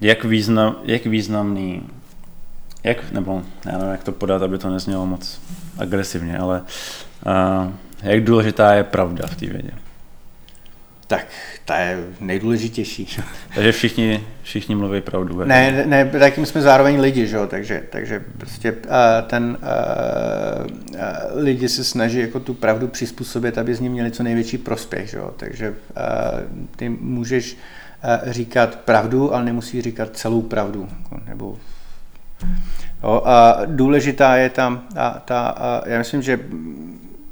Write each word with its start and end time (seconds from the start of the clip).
jak, 0.00 0.24
význam, 0.24 0.76
jak 0.84 1.04
významný, 1.06 1.82
jak, 2.84 3.12
nebo 3.12 3.42
já 3.66 3.72
nevím, 3.72 3.92
jak 3.92 4.04
to 4.04 4.12
podat, 4.12 4.42
aby 4.42 4.58
to 4.58 4.70
neznělo 4.70 5.06
moc 5.06 5.40
agresivně, 5.78 6.38
ale 6.38 6.62
uh, 7.26 7.72
jak 8.02 8.24
důležitá 8.24 8.74
je 8.74 8.84
pravda 8.84 9.26
v 9.26 9.36
té 9.36 9.46
vědě? 9.46 9.70
Tak 11.06 11.26
ta 11.64 11.78
je 11.78 12.04
nejdůležitější. 12.20 13.08
Takže 13.54 13.72
všichni, 13.72 14.24
všichni 14.42 14.74
mluví 14.74 15.00
pravdu. 15.00 15.44
Ne, 15.44 15.86
ne, 15.86 16.04
taky 16.04 16.46
jsme 16.46 16.60
zároveň 16.60 17.00
lidi, 17.00 17.26
že 17.26 17.36
jo? 17.36 17.46
takže, 17.46 17.82
takže 17.90 18.24
prostě 18.38 18.72
uh, 18.72 18.78
ten 19.26 19.58
uh, 19.60 20.66
uh, 20.94 21.00
lidi 21.34 21.68
se 21.68 21.84
snaží 21.84 22.18
jako 22.18 22.40
tu 22.40 22.54
pravdu 22.54 22.88
přizpůsobit, 22.88 23.58
aby 23.58 23.74
z 23.74 23.80
ní 23.80 23.88
měli 23.88 24.10
co 24.10 24.22
největší 24.22 24.58
prospěch, 24.58 25.10
že 25.10 25.16
jo? 25.16 25.34
takže 25.36 25.70
uh, 25.70 25.76
ty 26.76 26.88
můžeš 26.88 27.52
uh, 27.52 27.58
říkat 28.26 28.76
pravdu, 28.76 29.34
ale 29.34 29.44
nemusí 29.44 29.82
říkat 29.82 30.16
celou 30.16 30.42
pravdu, 30.42 30.88
jako, 30.98 31.20
nebo 31.26 31.56
Jo, 33.02 33.22
a 33.24 33.58
důležitá 33.66 34.36
je 34.36 34.50
tam 34.50 34.82
ta, 34.94 35.22
ta, 35.24 35.40
a 35.48 35.88
já 35.88 35.98
myslím, 35.98 36.22
že 36.22 36.40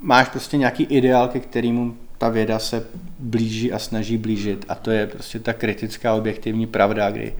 máš 0.00 0.28
prostě 0.28 0.56
nějaký 0.56 0.84
ideál, 0.84 1.28
ke 1.28 1.40
kterému 1.40 1.94
ta 2.18 2.28
věda 2.28 2.58
se 2.58 2.86
blíží 3.18 3.72
a 3.72 3.78
snaží 3.78 4.16
blížit 4.16 4.64
a 4.68 4.74
to 4.74 4.90
je 4.90 5.06
prostě 5.06 5.38
ta 5.38 5.52
kritická 5.52 6.14
objektivní 6.14 6.66
pravda, 6.66 7.10
kdy, 7.10 7.34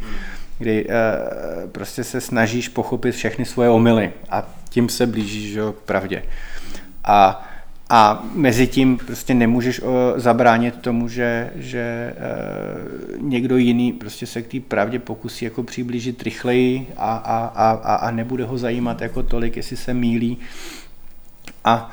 kdy 0.59 0.85
uh, 0.85 0.91
prostě 1.71 2.05
se 2.05 2.21
snažíš 2.21 2.69
pochopit 2.69 3.13
všechny 3.13 3.45
svoje 3.45 3.69
omily 3.69 4.13
a 4.31 4.49
tím 4.71 4.89
se 4.89 5.07
blížíš 5.07 5.53
že, 5.53 5.61
k 5.61 5.83
pravdě. 5.85 6.23
A, 7.05 7.47
a 7.91 8.25
mezi 8.35 8.67
tím 8.67 8.97
prostě 8.97 9.35
nemůžeš 9.35 9.81
uh, 9.81 9.89
zabránit 10.17 10.77
tomu, 10.77 11.09
že, 11.09 11.51
že 11.55 12.15
uh, 12.17 13.23
někdo 13.23 13.57
jiný 13.57 13.93
prostě 13.93 14.27
se 14.27 14.43
k 14.43 14.49
té 14.49 14.61
pravdě 14.61 14.99
pokusí 14.99 15.45
jako 15.45 15.63
přiblížit 15.63 16.23
rychleji 16.23 16.87
a, 16.97 17.15
a, 17.15 17.47
a, 17.55 17.95
a 17.95 18.11
nebude 18.11 18.45
ho 18.45 18.59
zajímat 18.59 19.01
jako 19.01 19.23
tolik, 19.23 19.57
jestli 19.57 19.77
se 19.77 19.95
mílí. 19.95 20.39
A 21.65 21.91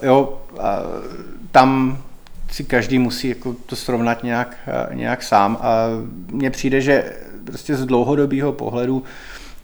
uh, 0.00 0.08
jo, 0.08 0.42
uh, 0.52 0.60
tam 1.50 1.98
si 2.50 2.64
každý 2.64 2.98
musí 2.98 3.28
jako 3.28 3.56
to 3.66 3.76
srovnat 3.76 4.22
nějak, 4.22 4.56
eh, 4.66 4.94
nějak 4.94 5.22
sám 5.22 5.58
a 5.60 5.86
mně 6.32 6.50
přijde, 6.50 6.80
že 6.80 7.16
prostě 7.44 7.76
z 7.76 7.86
dlouhodobého 7.86 8.52
pohledu 8.52 9.02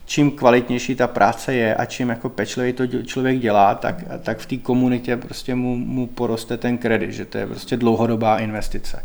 čím 0.06 0.30
kvalitnější 0.30 0.94
ta 0.94 1.06
práce 1.06 1.55
je 1.55 1.74
a 1.74 1.84
čím 1.84 2.08
jako 2.08 2.28
pečlivý 2.28 2.72
to 2.72 2.86
člověk 2.86 3.38
dělá, 3.38 3.74
tak, 3.74 4.05
tak 4.22 4.38
v 4.38 4.47
té 4.47 4.56
komunitě 4.56 5.16
prostě 5.16 5.55
mu, 5.55 5.77
mu 5.77 6.06
poroste 6.06 6.56
ten 6.56 6.78
kredit, 6.78 7.12
že 7.12 7.24
to 7.24 7.38
je 7.38 7.47
prostě 7.47 7.77
dlouhodobá 7.77 8.38
investice. 8.38 9.05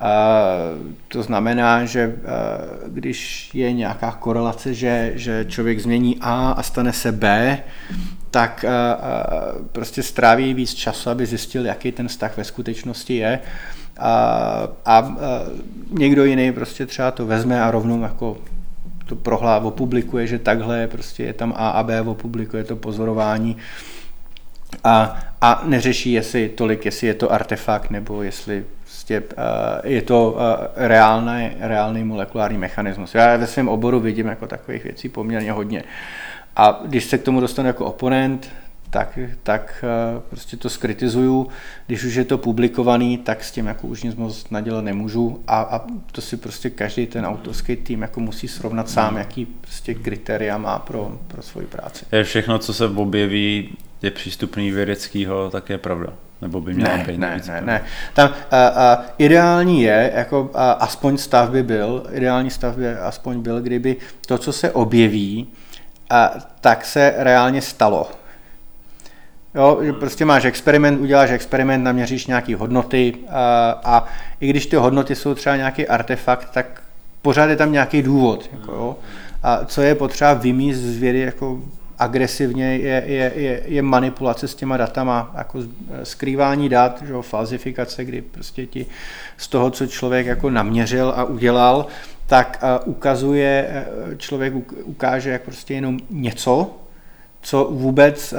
A 0.00 0.42
to 1.08 1.22
znamená, 1.22 1.84
že 1.84 2.16
když 2.86 3.50
je 3.54 3.72
nějaká 3.72 4.12
korelace, 4.12 4.74
že, 4.74 5.12
že 5.14 5.46
člověk 5.48 5.80
změní 5.80 6.18
A 6.20 6.50
a 6.50 6.62
stane 6.62 6.92
se 6.92 7.12
B, 7.12 7.58
tak 8.30 8.64
prostě 9.72 10.02
stráví 10.02 10.54
víc 10.54 10.74
času, 10.74 11.10
aby 11.10 11.26
zjistil, 11.26 11.66
jaký 11.66 11.92
ten 11.92 12.08
vztah 12.08 12.36
ve 12.36 12.44
skutečnosti 12.44 13.16
je. 13.16 13.40
A, 13.98 14.08
a, 14.84 14.98
a 14.98 15.12
někdo 15.90 16.24
jiný 16.24 16.52
prostě 16.52 16.86
třeba 16.86 17.10
to 17.10 17.26
vezme 17.26 17.62
a 17.62 17.70
rovnou 17.70 18.02
jako 18.02 18.36
to 19.06 19.16
prohlá, 19.16 19.58
opublikuje, 19.58 20.26
že 20.26 20.38
takhle 20.38 20.86
prostě 20.86 21.24
je 21.24 21.32
tam 21.32 21.54
A 21.56 21.68
a 21.68 21.82
B, 21.82 22.00
opublikuje 22.00 22.64
to 22.64 22.76
pozorování 22.76 23.56
a, 24.84 25.18
a 25.40 25.62
neřeší, 25.64 26.12
jestli 26.12 26.48
tolik, 26.48 26.84
jestli 26.84 27.06
je 27.06 27.14
to 27.14 27.32
artefakt, 27.32 27.90
nebo 27.90 28.22
jestli 28.22 28.64
prostě, 28.82 29.20
uh, 29.20 29.26
je 29.84 30.02
to 30.02 30.30
uh, 30.30 30.40
reálný, 30.76 31.50
reálný 31.60 32.04
molekulární 32.04 32.58
mechanismus. 32.58 33.14
Já 33.14 33.36
ve 33.36 33.46
svém 33.46 33.68
oboru 33.68 34.00
vidím 34.00 34.26
jako 34.26 34.46
takových 34.46 34.84
věcí 34.84 35.08
poměrně 35.08 35.52
hodně. 35.52 35.84
A 36.56 36.80
když 36.84 37.04
se 37.04 37.18
k 37.18 37.22
tomu 37.22 37.40
dostanu 37.40 37.66
jako 37.66 37.84
oponent, 37.84 38.48
tak, 38.94 39.18
tak 39.42 39.84
uh, 40.14 40.20
prostě 40.20 40.56
to 40.56 40.70
skritizuju. 40.70 41.48
Když 41.86 42.04
už 42.04 42.14
je 42.14 42.24
to 42.24 42.38
publikovaný, 42.38 43.18
tak 43.18 43.44
s 43.44 43.50
tím 43.50 43.66
jako 43.66 43.86
už 43.86 44.02
nic 44.02 44.14
moc 44.14 44.50
nadělat 44.50 44.84
nemůžu 44.84 45.42
a, 45.46 45.60
a 45.60 45.80
to 46.12 46.20
si 46.20 46.36
prostě 46.36 46.70
každý 46.70 47.06
ten 47.06 47.26
autorský 47.26 47.76
tým 47.76 48.02
jako 48.02 48.20
musí 48.20 48.48
srovnat 48.48 48.90
sám, 48.90 49.16
jaký 49.16 49.46
prostě 49.46 49.94
kritéria 49.94 50.58
má 50.58 50.78
pro, 50.78 51.18
pro 51.26 51.42
svoji 51.42 51.66
práci. 51.66 52.04
Je 52.12 52.24
všechno, 52.24 52.58
co 52.58 52.74
se 52.74 52.86
objeví, 52.86 53.76
je 54.02 54.10
přístupný 54.10 54.70
vědeckýho, 54.70 55.50
tak 55.50 55.70
je 55.70 55.78
pravda. 55.78 56.12
Nebo 56.42 56.60
by 56.60 56.74
měla 56.74 56.96
ne, 56.96 57.04
být 57.04 57.18
ne, 57.18 57.40
ne, 57.46 57.60
ne. 57.60 57.84
Tam 58.14 58.28
uh, 58.28 58.34
uh, 58.34 59.04
ideální 59.18 59.82
je, 59.82 60.12
jako 60.14 60.42
uh, 60.42 60.48
aspoň 60.78 61.18
stav 61.18 61.50
by 61.50 61.62
byl, 61.62 62.06
ideální 62.12 62.50
stav 62.50 62.76
by 62.76 62.88
aspoň 62.88 63.42
byl, 63.42 63.60
kdyby 63.60 63.96
to, 64.26 64.38
co 64.38 64.52
se 64.52 64.70
objeví, 64.70 65.48
uh, 66.12 66.40
tak 66.60 66.84
se 66.84 67.14
reálně 67.16 67.62
stalo. 67.62 68.23
Jo, 69.54 69.80
prostě 70.00 70.24
máš 70.24 70.44
experiment, 70.44 71.00
uděláš 71.00 71.30
experiment, 71.30 71.84
naměříš 71.84 72.26
nějaké 72.26 72.56
hodnoty 72.56 73.14
a, 73.30 73.80
a 73.84 74.04
i 74.40 74.48
když 74.48 74.66
ty 74.66 74.76
hodnoty 74.76 75.14
jsou 75.14 75.34
třeba 75.34 75.56
nějaký 75.56 75.88
artefakt, 75.88 76.50
tak 76.50 76.82
pořád 77.22 77.50
je 77.50 77.56
tam 77.56 77.72
nějaký 77.72 78.02
důvod. 78.02 78.50
Jako, 78.52 78.72
jo. 78.72 78.96
A 79.42 79.64
co 79.64 79.82
je 79.82 79.94
potřeba 79.94 80.34
vymíst 80.34 80.80
z 80.80 80.98
vědy 80.98 81.20
jako 81.20 81.60
agresivně 81.98 82.76
je, 82.76 83.02
je, 83.06 83.32
je, 83.34 83.62
je 83.66 83.82
manipulace 83.82 84.48
s 84.48 84.54
těma 84.54 84.76
datama, 84.76 85.34
jako 85.38 85.58
skrývání 86.02 86.68
dat, 86.68 87.02
že, 87.06 87.12
falzifikace, 87.20 88.04
kdy 88.04 88.22
prostě 88.22 88.66
ti 88.66 88.86
z 89.36 89.48
toho, 89.48 89.70
co 89.70 89.86
člověk 89.86 90.26
jako 90.26 90.50
naměřil 90.50 91.12
a 91.16 91.24
udělal, 91.24 91.86
tak 92.26 92.64
ukazuje, 92.84 93.84
člověk 94.16 94.54
ukáže 94.84 95.30
jak 95.30 95.42
prostě 95.42 95.74
jenom 95.74 95.98
něco, 96.10 96.70
co 97.44 97.68
vůbec 97.70 98.34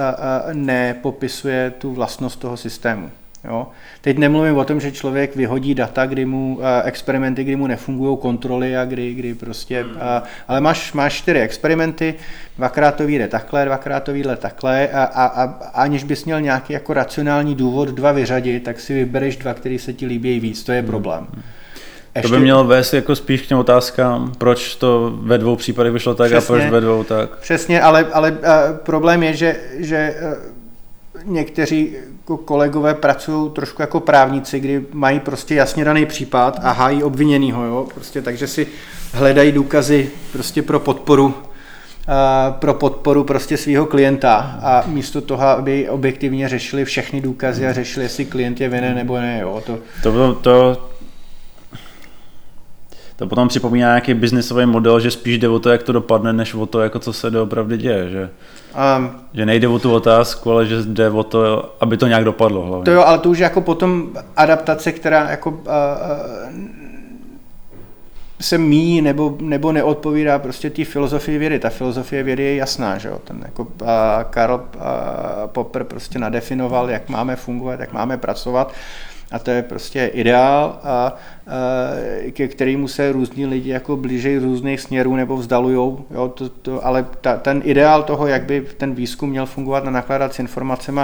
nepopisuje 0.54 1.74
tu 1.78 1.94
vlastnost 1.94 2.40
toho 2.40 2.58
systému. 2.58 3.12
Jo? 3.44 3.68
Teď 4.02 4.18
nemluvím 4.18 4.58
o 4.58 4.66
tom, 4.66 4.80
že 4.80 4.92
člověk 4.92 5.36
vyhodí 5.36 5.76
data, 5.76 6.06
kdy 6.06 6.26
mu 6.26 6.60
experimenty, 6.84 7.44
kdy 7.44 7.56
mu 7.56 7.68
nefungují 7.68 8.18
kontroly 8.18 8.78
a 8.78 8.86
kdy, 8.86 9.14
kdy 9.14 9.34
prostě, 9.34 9.84
hmm. 9.84 9.98
a, 10.00 10.24
ale 10.48 10.62
máš, 10.62 10.94
máš 10.94 11.14
čtyři 11.14 11.40
experimenty, 11.40 12.14
dvakrát 12.58 12.96
to 12.96 13.06
vyjde 13.06 13.28
takhle, 13.28 13.66
dvakrát 13.66 14.00
to 14.00 14.14
vyjde 14.14 14.36
takhle 14.36 14.88
a, 14.88 15.04
a, 15.04 15.26
a, 15.26 15.44
aniž 15.74 16.04
bys 16.04 16.26
měl 16.26 16.42
nějaký 16.42 16.74
jako 16.74 16.94
racionální 16.94 17.56
důvod 17.56 17.90
dva 17.90 18.12
vyřadit, 18.12 18.64
tak 18.64 18.80
si 18.80 18.94
vybereš 18.94 19.38
dva, 19.38 19.54
který 19.54 19.80
se 19.80 19.94
ti 19.94 20.06
líbí 20.06 20.40
víc, 20.40 20.64
to 20.64 20.72
je 20.72 20.82
hmm. 20.82 20.92
Ještě... 22.16 22.30
To 22.30 22.36
by 22.36 22.42
mělo 22.42 22.64
vést 22.64 22.94
jako 22.94 23.16
spíš 23.16 23.42
k 23.42 23.48
těm 23.48 23.58
otázkám, 23.58 24.34
proč 24.38 24.76
to 24.76 25.14
ve 25.22 25.38
dvou 25.38 25.56
případech 25.56 25.94
vyšlo 25.94 26.16
tak 26.16 26.32
Přesně. 26.32 26.56
a 26.56 26.58
proč 26.58 26.72
ve 26.72 26.82
dvou 26.82 27.04
tak. 27.04 27.38
Přesně, 27.38 27.82
ale, 27.82 28.08
ale 28.14 28.32
uh, 28.32 28.38
problém 28.84 29.24
je, 29.24 29.34
že, 29.34 29.56
že 29.78 30.16
uh, 30.22 31.34
někteří 31.34 31.96
jako 32.18 32.38
kolegové 32.38 32.94
pracují 32.94 33.52
trošku 33.52 33.82
jako 33.82 34.00
právníci, 34.00 34.60
kdy 34.60 34.86
mají 34.94 35.20
prostě 35.20 35.56
jasně 35.56 35.86
daný 35.86 36.06
případ 36.06 36.60
a 36.64 36.72
hájí 36.72 37.04
obviněnýho, 37.04 37.66
jo? 37.66 37.88
Prostě, 37.94 38.22
takže 38.22 38.48
si 38.48 38.68
hledají 39.14 39.52
důkazy 39.52 40.10
prostě 40.32 40.62
pro 40.62 40.80
podporu 40.80 41.34
pro 42.52 42.74
podporu 42.74 43.24
prostě 43.24 43.58
svého 43.58 43.86
klienta 43.86 44.60
a 44.62 44.84
místo 44.88 45.22
toho, 45.22 45.44
aby 45.48 45.90
objektivně 45.90 46.50
řešili 46.50 46.86
všechny 46.86 47.22
důkazy 47.22 47.68
a 47.68 47.74
řešili, 47.74 48.06
jestli 48.06 48.26
klient 48.26 48.62
je 48.62 48.70
vinen 48.70 48.96
nebo 48.96 49.18
ne. 49.18 49.40
Jo, 49.42 49.64
to... 49.66 49.78
To, 50.04 50.34
to, 50.34 50.90
to 53.16 53.28
potom 53.28 53.48
připomíná 53.48 53.88
nějaký 53.88 54.14
biznisový 54.14 54.66
model, 54.66 55.00
že 55.00 55.12
spíš 55.12 55.38
jde 55.38 55.50
o 55.50 55.60
to, 55.60 55.70
jak 55.70 55.84
to 55.84 55.92
dopadne, 55.92 56.34
než 56.34 56.54
o 56.54 56.66
to, 56.66 56.82
jako 56.82 57.00
co 57.00 57.14
se 57.14 57.32
doopravdy 57.32 57.78
děje. 57.78 58.10
Že, 58.10 58.30
um, 58.98 59.12
že 59.34 59.46
nejde 59.46 59.68
o 59.68 59.80
tu 59.80 59.94
otázku, 59.94 60.52
ale 60.52 60.66
že 60.66 60.84
jde 60.84 61.10
o 61.10 61.24
to, 61.24 61.74
aby 61.80 61.98
to 61.98 62.08
nějak 62.08 62.24
dopadlo. 62.24 62.62
Hlavně. 62.62 62.86
To 62.86 62.92
jo, 62.92 63.02
ale 63.02 63.20
to 63.20 63.30
už 63.30 63.40
jako 63.40 63.62
potom 63.62 64.10
adaptace, 64.36 64.92
která 64.92 65.30
jako 65.30 65.50
uh, 65.50 65.58
uh, 65.58 65.66
se 68.42 68.58
míjí 68.58 69.02
nebo, 69.02 69.38
nebo 69.42 69.72
neodpovídá 69.72 70.40
prostě 70.40 70.70
té 70.70 70.86
filozofii 70.86 71.38
vědy. 71.38 71.60
Ta 71.60 71.70
filozofie 71.70 72.24
vědy 72.24 72.44
je 72.44 72.56
jasná, 72.56 72.98
že 72.98 73.10
jo? 73.10 73.20
Ten 73.24 73.42
jako 73.46 73.64
uh, 73.64 73.88
Karl 74.30 74.54
uh, 74.76 74.82
Popper 75.46 75.84
prostě 75.84 76.20
nadefinoval, 76.20 76.90
jak 76.90 77.10
máme 77.10 77.36
fungovat, 77.36 77.80
jak 77.80 77.94
máme 77.94 78.18
pracovat 78.18 78.74
a 79.32 79.40
to 79.40 79.52
je 79.52 79.62
prostě 79.64 80.06
ideál, 80.14 80.80
a, 80.84 80.90
a, 80.90 81.14
ke 82.32 82.48
kterému 82.48 82.88
se 82.88 83.12
různí 83.12 83.46
lidi 83.46 83.70
jako 83.70 83.98
blíže 83.98 84.40
různých 84.40 84.82
směrů 84.82 85.16
nebo 85.16 85.38
vzdalujou, 85.38 86.06
jo, 86.12 86.28
to, 86.28 86.50
to, 86.50 86.86
ale 86.86 87.06
ta, 87.22 87.38
ten 87.38 87.62
ideál 87.66 88.04
toho, 88.04 88.28
jak 88.28 88.44
by 88.44 88.62
ten 88.78 88.96
výzkum 88.96 89.30
měl 89.30 89.46
fungovat 89.46 89.88
a 89.88 89.90
nakládat 89.90 90.34
s 90.34 90.40
informacemi 90.40 91.02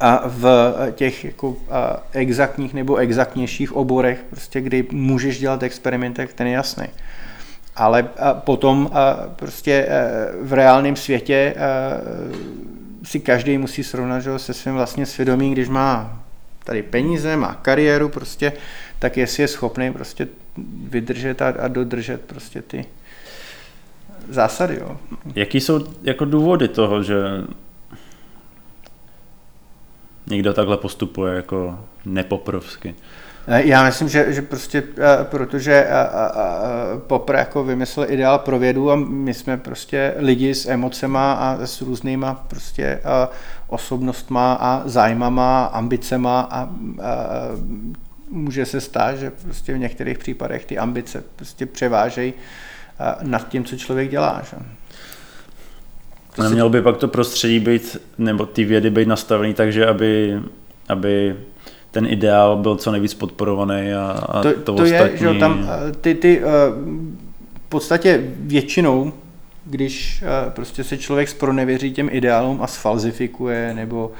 a 0.00 0.22
v 0.26 0.74
těch 0.92 1.24
jako 1.24 1.56
exaktních 2.12 2.74
nebo 2.74 2.96
exaktnějších 2.96 3.76
oborech, 3.76 4.24
prostě, 4.30 4.60
kdy 4.60 4.84
můžeš 4.92 5.38
dělat 5.38 5.62
experimenty, 5.62 6.28
ten 6.34 6.46
je 6.46 6.52
jasný. 6.52 6.86
Ale 7.76 8.08
potom 8.32 8.90
prostě 9.36 9.86
a, 9.86 9.90
v 10.42 10.52
reálném 10.52 10.96
světě 10.96 11.54
a, 11.54 11.62
si 13.04 13.20
každý 13.20 13.58
musí 13.58 13.84
srovnat 13.84 14.20
že, 14.20 14.38
se 14.38 14.54
svým 14.54 14.74
vlastně 14.74 15.06
svědomím, 15.06 15.52
když 15.52 15.68
má 15.68 16.22
tady 16.66 16.82
peníze, 16.82 17.36
má 17.36 17.54
kariéru 17.54 18.08
prostě, 18.08 18.52
tak 18.98 19.16
jestli 19.16 19.42
je 19.42 19.48
schopný 19.48 19.92
prostě 19.92 20.28
vydržet 20.88 21.42
a, 21.42 21.48
a 21.48 21.68
dodržet 21.68 22.20
prostě 22.20 22.62
ty 22.62 22.84
zásady. 24.28 24.76
Jo. 24.80 24.96
Jaký 25.34 25.60
jsou 25.60 25.86
jako 26.02 26.24
důvody 26.24 26.68
toho, 26.68 27.02
že 27.02 27.16
někdo 30.26 30.52
takhle 30.52 30.76
postupuje 30.76 31.34
jako 31.34 31.78
nepoprovsky? 32.04 32.94
Eh, 33.48 33.66
já 33.66 33.84
myslím, 33.84 34.08
že, 34.08 34.32
že 34.32 34.42
prostě, 34.42 34.82
eh, 34.98 35.24
protože 35.24 35.72
eh, 35.72 35.88
Popr 37.06 37.34
jako 37.34 37.64
vymyslel 37.64 38.10
ideál 38.10 38.38
pro 38.38 38.58
vědu 38.58 38.90
a 38.90 38.96
my 38.96 39.34
jsme 39.34 39.56
prostě 39.56 40.14
lidi 40.16 40.54
s 40.54 40.66
emocema 40.66 41.32
a 41.32 41.66
s 41.66 41.80
různýma 41.80 42.34
prostě 42.34 43.00
osobnostma 43.68 44.52
a 44.52 44.82
zájmama, 44.88 45.64
ambicema 45.64 46.40
a, 46.40 46.60
a 46.60 46.68
může 48.30 48.66
se 48.66 48.80
stát, 48.80 49.16
že 49.16 49.30
prostě 49.30 49.74
v 49.74 49.78
některých 49.78 50.18
případech 50.18 50.64
ty 50.64 50.78
ambice 50.78 51.24
prostě 51.36 51.66
převážejí 51.66 52.32
nad 53.22 53.48
tím, 53.48 53.64
co 53.64 53.76
člověk 53.76 54.10
dělá. 54.10 54.42
Že? 54.50 54.56
Nemělo 56.42 56.70
by 56.70 56.82
pak 56.82 56.96
to 56.96 57.08
prostředí 57.08 57.60
být, 57.60 57.96
nebo 58.18 58.46
ty 58.46 58.64
vědy 58.64 58.90
být 58.90 59.08
nastavený 59.08 59.54
tak, 59.54 59.72
že 59.72 59.86
aby, 59.86 60.40
aby 60.88 61.36
ten 61.96 62.06
ideál 62.06 62.56
byl 62.56 62.76
co 62.76 62.90
nejvíc 62.90 63.14
podporovaný 63.14 63.92
a, 63.92 64.24
a 64.28 64.42
to, 64.42 64.52
to, 64.52 64.60
to 64.60 64.74
ostatní... 64.74 65.12
je, 65.12 65.18
že 65.18 65.40
tam 65.40 65.68
eh, 65.68 65.92
ty, 65.92 66.14
ty 66.14 66.40
eh, 66.40 66.44
v 67.66 67.68
podstatě 67.68 68.24
většinou, 68.38 69.12
když 69.64 70.22
eh, 70.22 70.50
prostě 70.50 70.84
se 70.84 70.98
člověk 70.98 71.28
spronevěří 71.28 71.92
těm 71.92 72.08
ideálům 72.12 72.62
a 72.62 72.66
sfalzifikuje 72.66 73.74
nebo 73.74 74.12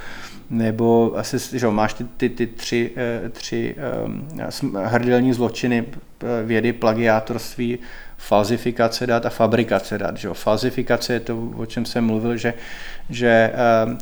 nebo 0.50 1.12
asi, 1.16 1.58
že 1.58 1.68
máš 1.68 1.94
ty, 1.94 2.04
ty, 2.04 2.28
ty 2.28 2.46
tři, 2.46 2.90
tři 3.30 3.76
um, 4.04 4.28
hrdelní 4.84 5.32
zločiny 5.32 5.84
vědy, 6.44 6.72
plagiátorství, 6.72 7.78
falzifikace 8.18 9.06
dat 9.06 9.26
a 9.26 9.30
fabrikace 9.30 9.98
dat. 9.98 10.16
Že? 10.16 10.28
Falzifikace 10.32 11.12
je 11.12 11.20
to, 11.20 11.48
o 11.56 11.66
čem 11.66 11.84
jsem 11.84 12.04
mluvil, 12.04 12.36
že, 12.36 12.54
že 13.10 13.28
eh, 13.28 13.52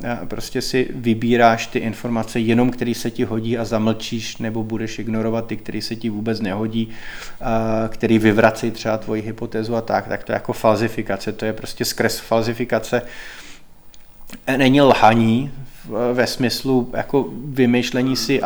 eh, 0.04 0.26
prostě 0.26 0.62
si 0.62 0.88
vybíráš 0.94 1.66
ty 1.66 1.78
informace 1.78 2.40
jenom, 2.40 2.70
který 2.70 2.94
se 2.94 3.10
ti 3.10 3.24
hodí 3.24 3.58
a 3.58 3.64
zamlčíš, 3.64 4.36
nebo 4.36 4.64
budeš 4.64 4.98
ignorovat 4.98 5.46
ty, 5.46 5.56
který 5.56 5.82
se 5.82 5.96
ti 5.96 6.10
vůbec 6.10 6.40
nehodí, 6.40 6.88
eh, 7.40 7.44
který 7.88 8.18
vyvrací 8.18 8.70
třeba 8.70 8.98
tvoji 8.98 9.22
hypotézu 9.22 9.76
a 9.76 9.80
tak, 9.80 10.08
tak 10.08 10.24
to 10.24 10.32
je 10.32 10.34
jako 10.34 10.52
falzifikace, 10.52 11.32
to 11.32 11.44
je 11.44 11.52
prostě 11.52 11.84
skres 11.84 12.18
falzifikace 12.18 13.02
není 14.56 14.80
lhaní 14.80 15.50
ve 16.12 16.26
smyslu 16.26 16.90
jako 16.92 17.26
vymýšlení 17.44 18.16
si, 18.16 18.40
e, 18.42 18.44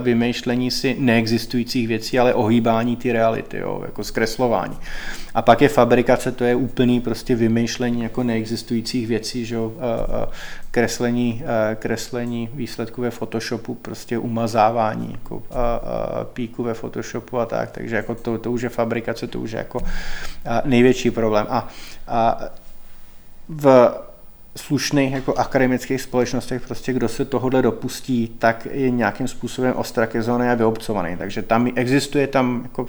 vymýšlení 0.00 0.70
si 0.70 0.96
neexistujících 0.98 1.88
věcí, 1.88 2.18
ale 2.18 2.34
ohýbání 2.34 2.96
ty 2.96 3.12
reality, 3.12 3.58
jo, 3.58 3.82
jako 3.86 4.04
zkreslování. 4.04 4.76
A 5.34 5.42
pak 5.42 5.62
je 5.62 5.68
fabrikace, 5.68 6.32
to 6.32 6.44
je 6.44 6.54
úplný 6.54 7.00
prostě 7.00 7.34
vymýšlení 7.34 8.02
jako 8.02 8.22
neexistujících 8.22 9.06
věcí, 9.06 9.44
že 9.44 9.54
jo, 9.54 9.72
e, 9.78 10.22
e, 10.22 10.26
kreslení, 10.70 11.42
kreslení 11.74 12.48
výsledků 12.54 13.02
ve 13.02 13.10
Photoshopu, 13.10 13.74
prostě 13.74 14.18
umazávání 14.18 15.12
jako 15.12 15.42
píku 16.32 16.62
ve 16.62 16.74
Photoshopu 16.74 17.38
a 17.38 17.46
tak, 17.46 17.70
takže 17.70 17.96
jako 17.96 18.14
to, 18.14 18.38
to 18.38 18.52
už 18.52 18.62
je 18.62 18.68
fabrikace, 18.68 19.26
to 19.26 19.40
už 19.40 19.52
je 19.52 19.58
jako 19.58 19.80
největší 20.64 21.10
problém. 21.10 21.46
A, 21.48 21.68
a 22.08 22.40
v 23.48 23.92
slušných 24.56 25.12
jako 25.12 25.34
akademických 25.34 26.00
společnostech, 26.02 26.62
prostě 26.66 26.92
kdo 26.92 27.08
se 27.08 27.24
tohohle 27.24 27.62
dopustí, 27.62 28.28
tak 28.38 28.66
je 28.70 28.90
nějakým 28.90 29.28
způsobem 29.28 29.74
ostrakizovaný 29.76 30.48
a 30.48 30.54
vyobcovaný. 30.54 31.16
Takže 31.16 31.42
tam 31.42 31.68
existuje 31.74 32.26
tam 32.26 32.60
jako 32.62 32.86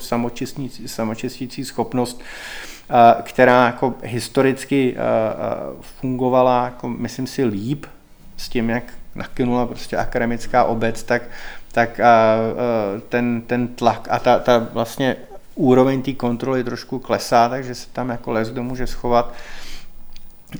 samočistící 0.86 1.66
schopnost, 1.66 2.22
která 3.24 3.66
jako 3.66 3.94
historicky 4.04 4.96
fungovala, 5.82 6.66
jako 6.66 6.90
myslím 6.90 7.28
si, 7.28 7.44
líp 7.44 7.86
s 8.38 8.50
tím, 8.50 8.70
jak 8.70 8.84
nakynula 9.16 9.66
prostě 9.66 9.98
akademická 9.98 10.64
obec, 10.64 11.04
tak, 11.04 11.22
tak 11.72 12.00
ten, 13.10 13.42
ten 13.42 13.68
tlak 13.68 14.08
a 14.12 14.20
ta, 14.20 14.40
ta 14.40 14.68
vlastně 14.74 15.16
úroveň 15.56 16.02
té 16.02 16.14
kontroly 16.14 16.64
trošku 16.64 17.00
klesá, 17.00 17.50
takže 17.50 17.76
se 17.76 17.88
tam 17.94 18.10
jako 18.10 18.32
les 18.32 18.50
kdo 18.50 18.64
může 18.64 18.88
schovat 18.88 19.34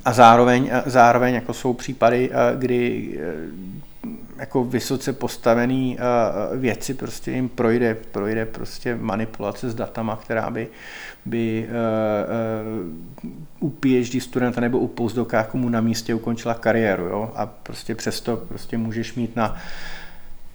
a 0.04 0.12
zároveň, 0.12 0.70
zároveň 0.86 1.34
jako 1.34 1.54
jsou 1.54 1.72
případy, 1.72 2.30
kdy 2.58 3.10
eh, 3.20 4.12
jako 4.38 4.64
vysoce 4.64 5.12
postavený 5.12 5.98
eh, 5.98 6.56
věci 6.56 6.94
prostě 6.94 7.30
jim 7.30 7.48
projde, 7.48 7.94
projde 7.94 8.46
prostě 8.46 8.96
manipulace 8.96 9.70
s 9.70 9.74
datama, 9.74 10.16
která 10.16 10.50
by, 10.50 10.68
by 11.24 11.68
u 13.60 13.70
PhD 13.70 14.22
studenta 14.22 14.60
nebo 14.60 14.78
u 14.78 14.88
postdoka 14.88 15.48
mu 15.54 15.68
na 15.68 15.80
místě 15.80 16.14
ukončila 16.14 16.54
kariéru. 16.54 17.04
Jo? 17.04 17.32
A 17.34 17.46
prostě 17.46 17.94
přesto 17.94 18.36
prostě 18.36 18.78
můžeš 18.78 19.14
mít 19.14 19.36
na 19.36 19.56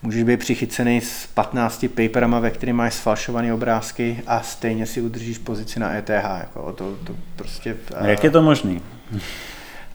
Můžeš 0.02 0.24
být 0.24 0.40
přichycený 0.40 1.02
s 1.02 1.28
15 1.28 1.86
paperama, 1.96 2.40
ve 2.40 2.52
kterých 2.52 2.76
máš 2.76 2.94
sfalšované 2.94 3.54
obrázky 3.54 4.24
a 4.28 4.42
stejně 4.42 4.86
si 4.86 5.02
udržíš 5.02 5.38
pozici 5.38 5.80
na 5.80 5.96
ETH. 5.96 6.10
Jako 6.40 6.74
to, 6.74 6.96
to 7.04 7.14
prostě, 7.36 7.76
a 7.96 8.08
jak 8.08 8.24
je 8.24 8.30
to 8.30 8.42
možný? 8.42 8.82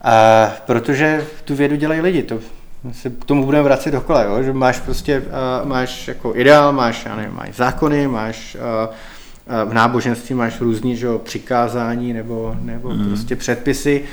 A, 0.05 0.51
protože 0.65 1.25
tu 1.45 1.55
vědu 1.55 1.75
dělají 1.75 2.01
lidi, 2.01 2.23
to 2.23 2.39
se 2.91 3.09
k 3.09 3.25
tomu 3.25 3.45
budeme 3.45 3.63
vracet 3.63 3.91
dokola, 3.91 4.23
jo? 4.23 4.43
že 4.43 4.53
máš 4.53 4.79
prostě, 4.79 5.19
uh, 5.19 5.67
máš 5.67 6.07
jako 6.07 6.35
ideál, 6.35 6.73
máš, 6.73 7.05
já 7.05 7.15
nevím, 7.15 7.35
máš 7.35 7.55
zákony, 7.55 8.07
máš 8.07 8.55
uh, 8.55 8.93
v 9.69 9.73
náboženství 9.73 10.35
máš 10.35 10.61
různý 10.61 10.95
že, 10.95 11.07
přikázání 11.23 12.13
nebo, 12.13 12.55
nebo 12.61 12.89
mm. 12.89 13.07
prostě 13.07 13.35
předpisy, 13.35 14.03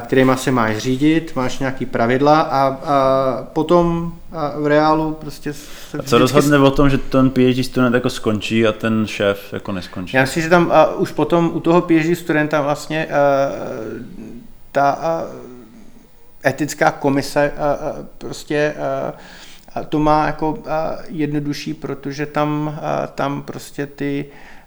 kterýma 0.00 0.36
se 0.36 0.50
máš 0.50 0.76
řídit, 0.78 1.32
máš 1.36 1.58
nějaký 1.58 1.86
pravidla 1.86 2.40
a, 2.40 2.66
a 2.66 3.46
potom 3.52 4.12
a 4.32 4.52
v 4.60 4.66
reálu 4.66 5.12
prostě 5.12 5.52
se 5.52 5.98
A 5.98 6.02
co 6.02 6.18
rozhodne 6.18 6.58
o 6.58 6.70
tom, 6.70 6.90
že 6.90 6.98
ten 6.98 7.30
PhD 7.30 7.64
student 7.64 7.94
jako 7.94 8.10
skončí 8.10 8.66
a 8.66 8.72
ten 8.72 9.06
šéf 9.06 9.52
jako 9.52 9.72
neskončí? 9.72 10.16
Já 10.16 10.22
myslím, 10.22 10.42
že 10.42 10.48
tam 10.48 10.70
a 10.72 10.94
už 10.94 11.12
potom 11.12 11.50
u 11.54 11.60
toho 11.60 11.80
PhD 11.80 12.18
studenta 12.18 12.60
vlastně 12.60 13.06
a, 13.06 13.16
ta 14.72 14.90
a, 14.90 15.24
etická 16.46 16.90
komise 16.90 17.52
a, 17.56 17.72
a, 17.72 17.94
prostě 18.18 18.74
a, 18.74 19.12
a 19.74 19.84
to 19.84 19.98
má 19.98 20.26
jako 20.26 20.58
a, 20.68 20.96
jednodušší, 21.08 21.74
protože 21.74 22.26
tam, 22.26 22.78
a, 22.82 23.06
tam 23.06 23.42
prostě 23.42 23.86
ty 23.86 24.26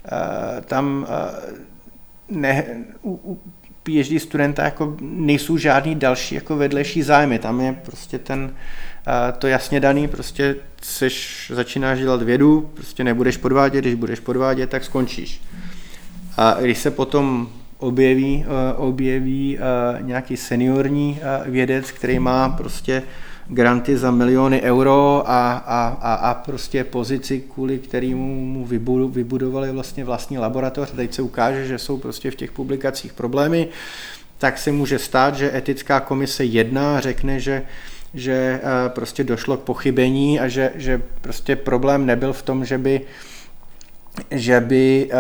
a, 0.10 0.62
tam 0.62 1.06
a, 1.10 1.30
ne, 2.30 2.66
u, 3.02 3.20
u, 3.24 3.40
PhD 3.88 4.22
studenta 4.22 4.64
jako 4.64 4.98
nejsou 5.02 5.58
žádný 5.58 5.96
další 5.96 6.36
jako 6.36 6.56
vedlejší 6.56 7.04
zájmy. 7.04 7.40
Tam 7.40 7.62
je 7.62 7.74
prostě 7.86 8.20
ten, 8.20 8.54
to 9.40 9.48
jasně 9.48 9.80
daný, 9.80 10.08
prostě 10.08 10.56
seš, 10.82 11.52
začínáš 11.56 12.00
dělat 12.00 12.22
vědu, 12.22 12.70
prostě 12.74 13.04
nebudeš 13.04 13.38
podvádět, 13.38 13.82
když 13.82 13.94
budeš 13.94 14.20
podvádět, 14.20 14.70
tak 14.70 14.84
skončíš. 14.84 15.42
A 16.38 16.58
když 16.62 16.78
se 16.78 16.92
potom 16.92 17.50
objeví, 17.78 18.46
objeví 18.76 19.58
nějaký 20.02 20.38
seniorní 20.38 21.20
vědec, 21.46 21.92
který 21.92 22.20
má 22.20 22.50
prostě 22.50 23.04
granty 23.50 23.98
za 23.98 24.12
miliony 24.12 24.62
euro 24.62 25.24
a, 25.26 25.52
a, 25.54 25.98
a, 26.02 26.14
a 26.14 26.34
prostě 26.34 26.84
pozici, 26.84 27.44
kvůli 27.54 27.80
kterému 27.80 28.46
mu 28.46 28.66
vybudovali 29.10 29.72
vlastně 29.72 30.06
vlastní 30.06 30.38
laboratoř. 30.38 30.92
Teď 30.92 31.14
se 31.14 31.22
ukáže, 31.22 31.66
že 31.66 31.78
jsou 31.80 31.98
prostě 31.98 32.32
v 32.32 32.36
těch 32.36 32.52
publikacích 32.52 33.14
problémy, 33.14 33.68
tak 34.38 34.58
se 34.58 34.72
může 34.72 35.00
stát, 35.00 35.36
že 35.36 35.58
etická 35.58 36.00
komise 36.00 36.46
jedná, 36.46 37.00
řekne, 37.00 37.40
že 37.40 37.64
že 38.14 38.60
eh, 38.64 38.90
prostě 38.90 39.24
došlo 39.24 39.58
k 39.58 39.62
pochybení 39.62 40.40
a 40.40 40.48
že, 40.48 40.72
že 40.76 41.02
prostě 41.22 41.56
problém 41.56 42.06
nebyl 42.06 42.34
v 42.34 42.42
tom, 42.42 42.66
že 42.66 42.78
by 42.78 43.02
že 44.32 44.60
by 44.60 45.10
eh, 45.12 45.16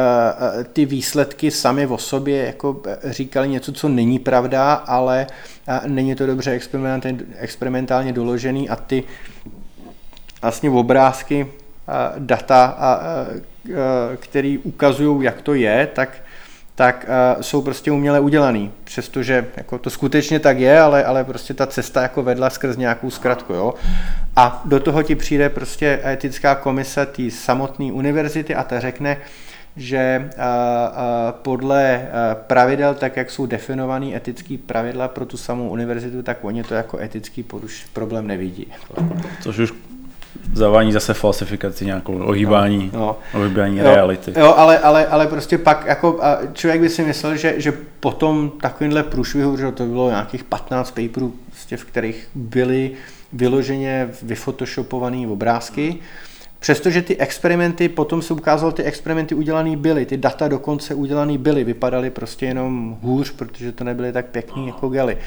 eh, 0.59 0.63
ty 0.63 0.85
výsledky 0.85 1.51
sami 1.51 1.87
o 1.87 1.97
sobě 1.97 2.45
jako 2.45 2.81
říkali 3.03 3.49
něco, 3.49 3.71
co 3.71 3.89
není 3.89 4.19
pravda, 4.19 4.73
ale 4.73 5.27
není 5.87 6.15
to 6.15 6.25
dobře 6.25 6.59
experimentálně 7.37 8.13
doložený 8.13 8.69
a 8.69 8.75
ty 8.75 9.03
vlastně 10.41 10.69
obrázky, 10.69 11.47
data, 12.17 12.77
které 14.19 14.57
ukazují, 14.63 15.23
jak 15.25 15.41
to 15.41 15.53
je, 15.53 15.87
tak 15.93 16.09
tak 16.77 17.05
uh, 17.35 17.41
jsou 17.41 17.61
prostě 17.61 17.91
uměle 17.91 18.19
udělaný. 18.19 18.71
Přestože 18.83 19.47
jako 19.57 19.77
to 19.77 19.89
skutečně 19.89 20.39
tak 20.39 20.59
je, 20.59 20.79
ale, 20.79 21.03
ale 21.03 21.23
prostě 21.23 21.53
ta 21.53 21.67
cesta 21.67 22.01
jako 22.01 22.23
vedla 22.23 22.49
skrz 22.49 22.77
nějakou 22.77 23.09
zkratku. 23.09 23.53
Jo? 23.53 23.73
A 24.35 24.61
do 24.65 24.79
toho 24.79 25.03
ti 25.03 25.15
přijde 25.15 25.49
prostě 25.49 25.99
etická 26.05 26.55
komise 26.55 27.05
té 27.05 27.31
samotné 27.31 27.85
univerzity 27.85 28.55
a 28.55 28.63
ta 28.63 28.79
řekne, 28.79 29.17
že 29.77 30.29
uh, 30.29 30.37
uh, 30.37 31.31
podle 31.31 32.07
pravidel, 32.33 32.93
tak 32.93 33.17
jak 33.17 33.31
jsou 33.31 33.45
definovaný 33.45 34.15
etický 34.15 34.57
pravidla 34.57 35.07
pro 35.07 35.25
tu 35.25 35.37
samou 35.37 35.69
univerzitu, 35.69 36.23
tak 36.23 36.37
oni 36.41 36.63
to 36.63 36.73
jako 36.73 36.99
etický 36.99 37.43
poruš 37.43 37.85
problém 37.93 38.27
nevidí. 38.27 38.67
Což 39.41 39.57
už 39.57 39.73
zavání 40.53 40.91
zase 40.91 41.13
falsifikaci 41.13 41.85
nějakou, 41.85 42.23
ohýbání, 42.23 42.91
no, 42.93 42.99
no. 42.99 43.39
ohýbání 43.41 43.77
jo, 43.77 43.83
reality. 43.83 44.33
Jo, 44.39 44.53
ale, 44.57 44.79
ale, 44.79 45.07
ale 45.07 45.27
prostě 45.27 45.57
pak 45.57 45.85
jako 45.85 46.19
člověk 46.53 46.81
by 46.81 46.89
si 46.89 47.03
myslel, 47.03 47.35
že, 47.35 47.53
že 47.57 47.73
potom 47.99 48.51
takovýmhle 48.61 49.03
průšvihu, 49.03 49.57
že 49.57 49.71
to 49.71 49.85
bylo 49.85 50.09
nějakých 50.09 50.43
15 50.43 50.91
paperů, 50.91 51.33
prostě, 51.49 51.77
v 51.77 51.85
kterých 51.85 52.27
byly 52.35 52.91
vyloženě 53.33 54.09
vyfotoshopované 54.23 55.27
obrázky, 55.27 55.99
Přestože 56.59 57.01
ty 57.01 57.17
experimenty, 57.17 57.89
potom 57.89 58.21
se 58.21 58.33
ukázalo, 58.33 58.71
ty 58.71 58.83
experimenty 58.83 59.35
udělané 59.35 59.77
byly, 59.77 60.05
ty 60.05 60.17
data 60.17 60.47
dokonce 60.47 60.95
udělané 60.95 61.37
byly, 61.37 61.63
vypadaly 61.63 62.09
prostě 62.09 62.45
jenom 62.45 62.97
hůř, 63.01 63.31
protože 63.31 63.71
to 63.71 63.83
nebyly 63.83 64.11
tak 64.11 64.25
pěkný 64.25 64.67
jako 64.67 64.89
gely. 64.89 65.17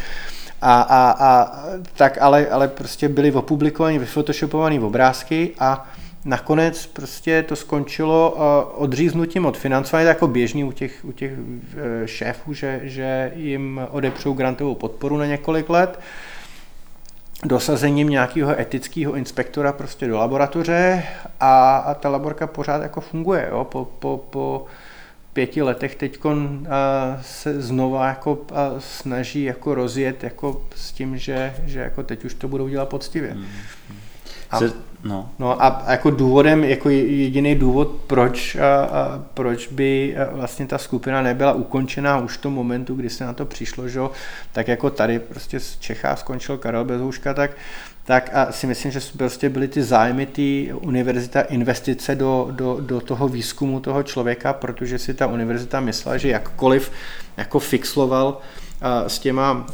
A, 0.63 0.81
a, 0.81 1.11
a 1.11 1.53
tak 1.97 2.19
ale, 2.21 2.49
ale 2.49 2.69
prostě 2.69 3.09
byly 3.09 3.33
opublikované, 3.33 3.99
vyfotoshopované 3.99 4.81
obrázky 4.81 5.51
a 5.59 5.89
nakonec 6.25 6.87
prostě 6.87 7.43
to 7.43 7.57
skončilo 7.57 8.31
uh, 8.31 8.83
odříznutím 8.83 9.47
od 9.47 9.59
financování, 9.59 10.09
jako 10.09 10.27
běžný 10.27 10.65
u 10.65 10.73
těch, 10.73 11.05
u 11.05 11.13
těch 11.13 11.33
uh, 11.39 12.07
šéfů, 12.07 12.55
že, 12.55 12.81
že 12.83 13.33
jim 13.35 13.81
odepřou 13.91 14.33
grantovou 14.33 14.75
podporu 14.75 15.17
na 15.17 15.27
několik 15.27 15.71
let 15.71 16.01
dosazením 17.45 18.09
nějakého 18.09 18.61
etického 18.61 19.15
inspektora 19.15 19.73
prostě 19.73 20.07
do 20.07 20.17
laboratoře 20.17 21.03
a, 21.41 21.77
a 21.77 21.95
ta 21.95 22.09
laborka 22.09 22.47
pořád 22.47 22.83
jako 22.83 23.01
funguje. 23.01 23.49
Jo? 23.51 23.65
Po, 23.65 23.85
po, 23.85 24.25
po 24.31 24.65
pěti 25.33 25.63
letech 25.63 25.95
teď 25.95 26.19
se 27.21 27.63
znova 27.63 28.09
jako 28.09 28.39
snaží 28.79 29.43
jako 29.43 29.75
rozjet 29.75 30.25
jako 30.25 30.63
s 30.77 30.93
tím, 30.93 31.19
že, 31.19 31.55
že 31.65 31.81
jako 31.81 32.03
teď 32.03 32.25
už 32.25 32.35
to 32.35 32.49
budou 32.49 32.69
dělat 32.69 32.89
poctivě. 32.89 33.31
Hmm. 33.31 33.47
A, 34.51 34.61
no. 35.05 35.31
no 35.39 35.63
a 35.63 35.85
jako 35.89 36.11
důvodem, 36.11 36.65
jako 36.65 36.89
jediný 36.91 37.55
důvod, 37.55 37.89
proč, 38.07 38.57
a, 38.57 38.85
a, 38.85 39.23
proč 39.35 39.67
by 39.67 40.17
vlastně 40.33 40.67
ta 40.67 40.79
skupina 40.79 41.23
nebyla 41.23 41.53
ukončená 41.53 42.19
už 42.19 42.37
v 42.37 42.41
tom 42.41 42.53
momentu, 42.53 42.95
kdy 42.95 43.11
se 43.11 43.25
na 43.25 43.33
to 43.33 43.45
přišlo, 43.45 43.89
že 43.89 44.01
tak 44.53 44.69
jako 44.69 44.91
tady 44.91 45.19
prostě 45.19 45.61
z 45.61 45.79
Čechá 45.79 46.17
skončil 46.17 46.59
Karel 46.59 46.85
Bezouška, 46.85 47.35
tak 47.35 47.51
tak 48.05 48.31
a 48.33 48.53
si 48.53 48.67
myslím, 48.67 48.93
že 48.93 49.01
prostě 49.17 49.49
byly 49.49 49.69
ty 49.69 49.83
zájmy 49.83 50.27
té 50.27 50.75
univerzita 50.75 51.41
investice 51.41 52.15
do, 52.15 52.49
do, 52.51 52.79
do 52.81 53.01
toho 53.01 53.29
výzkumu 53.29 53.81
toho 53.81 54.03
člověka, 54.03 54.53
protože 54.53 54.99
si 54.99 55.15
ta 55.15 55.27
univerzita 55.27 55.81
myslela, 55.81 56.17
že 56.17 56.29
jakkoliv 56.29 56.93
jako 57.37 57.59
fixloval 57.59 58.41
s 59.07 59.19
těma 59.19 59.67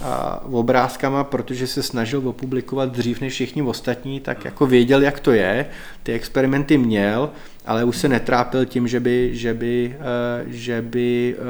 obrázkama, 0.50 1.24
protože 1.24 1.66
se 1.66 1.82
snažil 1.82 2.28
opublikovat 2.28 2.92
dřív 2.92 3.20
než 3.20 3.32
všichni 3.32 3.62
ostatní, 3.62 4.20
tak 4.20 4.44
jako 4.44 4.66
věděl, 4.66 5.02
jak 5.02 5.20
to 5.20 5.32
je, 5.32 5.66
ty 6.02 6.12
experimenty 6.12 6.78
měl, 6.78 7.30
ale 7.66 7.84
už 7.84 7.96
se 7.96 8.08
netrápil 8.08 8.64
tím, 8.64 8.88
že 8.88 9.00
by, 9.00 9.30
že 9.32 9.54
by, 9.54 9.96
e, 10.00 10.52
že 10.52 10.82
by 10.82 11.36
e, 11.38 11.42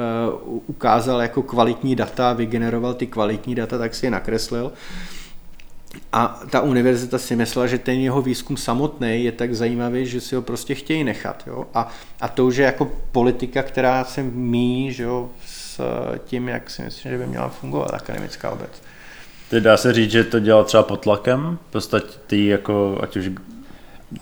ukázal 0.67 1.21
jako 1.21 1.41
kvalitní 1.41 1.95
data, 1.95 2.33
vygeneroval 2.33 2.93
ty 2.93 3.07
kvalitní 3.07 3.55
data, 3.55 3.77
tak 3.77 3.95
si 3.95 4.05
je 4.05 4.11
nakreslil. 4.11 4.71
A 6.13 6.39
ta 6.49 6.61
univerzita 6.61 7.17
si 7.17 7.35
myslela, 7.35 7.67
že 7.67 7.77
ten 7.77 7.99
jeho 7.99 8.21
výzkum 8.21 8.57
samotný 8.57 9.23
je 9.23 9.31
tak 9.31 9.55
zajímavý, 9.55 10.05
že 10.05 10.21
si 10.21 10.35
ho 10.35 10.41
prostě 10.41 10.75
chtějí 10.75 11.03
nechat. 11.03 11.43
Jo? 11.47 11.65
A, 11.73 11.89
a 12.21 12.27
to 12.27 12.45
už 12.45 12.55
je 12.55 12.65
jako 12.65 12.91
politika, 13.11 13.63
která 13.63 14.03
se 14.03 14.23
míjí 14.23 14.93
že 14.93 15.03
jo, 15.03 15.29
s 15.45 15.81
tím, 16.25 16.47
jak 16.47 16.69
si 16.69 16.81
myslím, 16.81 17.11
že 17.11 17.17
by 17.17 17.27
měla 17.27 17.49
fungovat 17.49 17.93
akademická 17.93 18.49
obec. 18.49 18.69
Teď 19.49 19.63
dá 19.63 19.77
se 19.77 19.93
říct, 19.93 20.11
že 20.11 20.23
to 20.23 20.39
dělal 20.39 20.63
třeba 20.63 20.83
pod 20.83 21.01
tlakem? 21.01 21.57
V 21.69 21.71
podstatě 21.71 22.07
ty 22.27 22.45
jako, 22.45 22.99
ať 23.03 23.17
už 23.17 23.31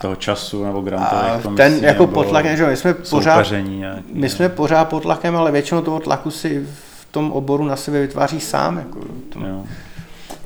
toho 0.01 0.15
času 0.15 0.65
nebo 0.65 0.81
grantových 0.81 1.41
komisí, 1.41 1.57
Ten 1.57 1.85
jako 1.85 2.07
pod 2.07 2.27
tlakem, 2.27 2.57
že 2.57 2.65
my 2.65 2.77
jsme 2.77 2.93
pořád, 2.93 3.51
nějaký, 3.51 4.03
my 4.13 4.29
jsme 4.29 4.49
pořád 4.49 4.85
pod 4.85 4.99
tlakem, 5.03 5.35
ale 5.35 5.51
většinou 5.51 5.81
toho 5.81 5.99
tlaku 5.99 6.31
si 6.31 6.67
v 6.99 7.05
tom 7.11 7.31
oboru 7.31 7.65
na 7.65 7.75
sebe 7.75 8.01
vytváří 8.01 8.39
sám. 8.39 8.77
Jako, 8.77 8.99
tom, 9.29 9.45
jo. 9.45 9.63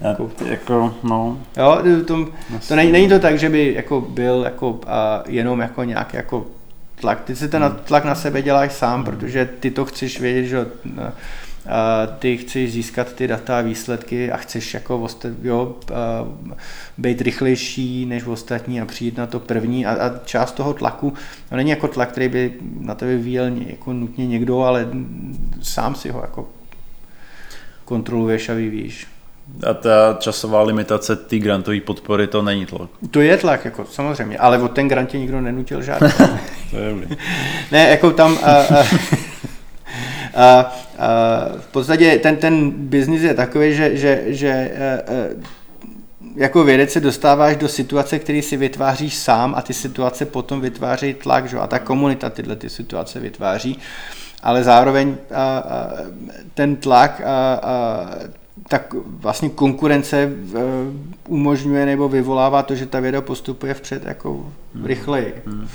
Jako, 0.02 0.32
jako, 0.46 0.96
no. 1.04 1.38
Jo, 1.58 1.82
to, 2.08 2.28
to 2.68 2.76
není, 2.76 2.92
není, 2.92 3.10
to 3.10 3.20
tak, 3.20 3.40
že 3.40 3.50
by 3.50 3.74
jako 3.74 4.02
byl 4.02 4.42
jako, 4.44 4.80
a 4.88 5.24
jenom 5.28 5.60
jako 5.60 5.84
nějak 5.84 6.14
jako 6.14 6.46
tlak. 6.96 7.24
Ty 7.24 7.36
si 7.36 7.50
ten 7.50 7.64
hmm. 7.64 7.78
tlak 7.84 8.06
na 8.06 8.16
sebe 8.16 8.42
děláš 8.42 8.74
sám, 8.74 8.96
hmm. 8.96 9.06
protože 9.06 9.50
ty 9.60 9.72
to 9.72 9.86
chceš 9.86 10.20
vědět, 10.20 10.46
že 10.46 10.66
a 11.70 12.06
ty 12.20 12.38
chceš 12.38 12.72
získat 12.72 13.14
ty 13.14 13.28
data 13.28 13.58
a 13.58 13.62
výsledky 13.62 14.32
a 14.32 14.38
chceš 14.38 14.74
jako 14.74 15.08
jo, 15.42 15.76
být 16.98 17.22
rychlejší 17.22 18.06
než 18.06 18.26
ostatní 18.26 18.82
a 18.82 18.86
přijít 18.86 19.18
na 19.18 19.28
to 19.28 19.40
první 19.40 19.86
a, 19.86 19.92
a 19.92 20.26
část 20.26 20.52
toho 20.52 20.74
tlaku, 20.74 21.14
no 21.52 21.58
není 21.58 21.70
jako 21.70 21.88
tlak, 21.88 22.12
který 22.12 22.30
by 22.30 22.54
na 22.80 22.96
tebe 22.96 23.12
vyvíjel 23.12 23.46
jako 23.46 23.94
nutně 23.94 24.28
někdo, 24.28 24.62
ale 24.62 24.88
sám 25.62 25.96
si 25.96 26.10
ho 26.10 26.22
jako 26.22 26.48
kontroluješ 27.86 28.50
a 28.50 28.54
vyvíjíš. 28.54 29.08
A 29.70 29.74
ta 29.74 30.18
časová 30.20 30.62
limitace 30.62 31.16
té 31.16 31.38
grantové 31.40 31.82
podpory, 31.82 32.28
to 32.28 32.42
není 32.42 32.66
tlak. 32.66 32.90
To 33.12 33.22
je 33.22 33.38
tlak, 33.38 33.66
jako, 33.66 33.86
samozřejmě, 33.86 34.38
ale 34.38 34.58
od 34.58 34.72
ten 34.72 34.88
grant 34.88 35.14
nikdo 35.14 35.42
nenutil 35.42 35.82
žádný. 35.82 36.10
to 36.72 36.78
je 36.78 36.96
ne, 37.72 37.90
jako 37.90 38.12
tam... 38.12 38.38
A, 38.44 38.52
a, 38.52 38.84
a, 40.34 40.44
a, 40.44 40.72
v 41.60 41.68
podstatě 41.72 42.20
ten, 42.24 42.36
ten 42.36 42.72
biznis 42.72 43.22
je 43.22 43.34
takový, 43.34 43.76
že, 43.76 43.98
že, 43.98 44.24
že 44.28 44.72
a, 44.72 45.12
a, 45.12 45.50
jako 46.36 46.64
vědec 46.64 46.92
se 46.92 47.00
dostáváš 47.00 47.56
do 47.56 47.68
situace, 47.68 48.20
který 48.20 48.42
si 48.42 48.58
vytváříš 48.58 49.16
sám 49.16 49.54
a 49.58 49.62
ty 49.62 49.74
situace 49.74 50.26
potom 50.26 50.62
vytváří 50.62 51.14
tlak, 51.14 51.50
že? 51.50 51.58
a 51.58 51.68
ta 51.68 51.80
komunita 51.80 52.30
tyhle 52.30 52.56
ty 52.56 52.70
situace 52.70 53.20
vytváří 53.20 53.80
ale 54.44 54.64
zároveň 54.64 55.18
a, 55.34 55.58
a, 55.58 55.90
ten 56.54 56.76
tlak 56.76 57.22
a, 57.26 57.54
a 57.54 58.06
tak 58.68 58.96
vlastně 59.08 59.50
konkurence 59.50 60.18
eh, 60.18 60.60
umožňuje 61.28 61.86
nebo 61.86 62.10
vyvolává 62.10 62.64
to, 62.64 62.76
že 62.76 62.86
ta 62.86 63.00
věda 63.00 63.22
postupuje 63.22 63.74
vpřed 63.74 64.06
jako 64.06 64.34
hmm. 64.76 64.86
rychleji. 64.86 65.34
Hmm. 65.46 65.68